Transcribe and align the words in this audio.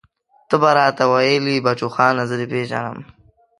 ته 0.49 0.55
به 0.61 0.69
راته 0.77 1.03
ويلې 1.11 1.55
بچوخانه 1.65 2.23
زه 2.29 2.35
دې 2.39 2.47
پېژنم. 2.51 2.97